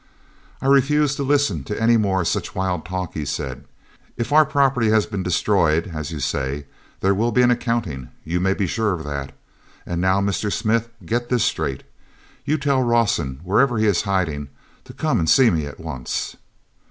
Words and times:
"I 0.63 0.65
refuse 0.65 1.13
to 1.17 1.21
listen 1.23 1.63
to 1.65 1.79
any 1.79 1.95
more 1.95 2.25
such 2.25 2.55
wild 2.55 2.85
talk," 2.87 3.13
he 3.13 3.23
said. 3.23 3.65
"If 4.17 4.33
our 4.33 4.47
property 4.47 4.89
has 4.89 5.05
been 5.05 5.21
destroyed, 5.21 5.91
as 5.93 6.09
you 6.11 6.19
say, 6.19 6.65
there 7.01 7.13
will 7.13 7.31
be 7.31 7.43
an 7.43 7.51
accounting, 7.51 8.09
you 8.23 8.39
may 8.39 8.55
be 8.55 8.65
sure 8.65 8.93
of 8.95 9.03
that. 9.03 9.31
And 9.85 10.01
now, 10.01 10.19
Mr. 10.19 10.51
Smith, 10.51 10.89
get 11.05 11.29
this 11.29 11.43
straight, 11.43 11.83
you 12.45 12.57
tell 12.57 12.81
Rawson, 12.81 13.41
wherever 13.43 13.77
he 13.77 13.85
is 13.85 14.01
hiding, 14.01 14.49
to 14.85 14.93
come 14.93 15.19
and 15.19 15.29
see 15.29 15.51
me 15.51 15.67
at 15.67 15.79
once." 15.79 16.35